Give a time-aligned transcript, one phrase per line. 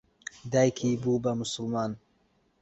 [0.51, 1.91] دایکی بوو بە موسڵمان.